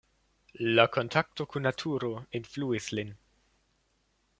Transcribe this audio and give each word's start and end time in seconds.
La 0.79 0.85
kontakto 0.95 1.47
kun 1.51 1.65
naturo 1.67 2.11
influis 2.41 2.93
lin. 3.01 3.17